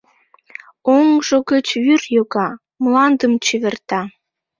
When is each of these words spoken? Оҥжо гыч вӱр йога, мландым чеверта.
Оҥжо 0.95 1.37
гыч 1.49 1.67
вӱр 1.83 2.01
йога, 2.15 2.47
мландым 2.83 3.33
чеверта. 3.45 4.01